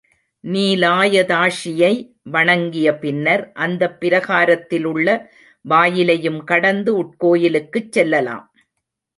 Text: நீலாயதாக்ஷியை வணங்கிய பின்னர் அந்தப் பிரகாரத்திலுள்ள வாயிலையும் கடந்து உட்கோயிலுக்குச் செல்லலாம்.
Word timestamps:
நீலாயதாக்ஷியை 0.43 1.91
வணங்கிய 2.29 2.87
பின்னர் 2.95 3.51
அந்தப் 3.55 3.97
பிரகாரத்திலுள்ள 4.01 5.07
வாயிலையும் 5.65 6.43
கடந்து 6.43 6.93
உட்கோயிலுக்குச் 7.03 7.91
செல்லலாம். 7.91 8.45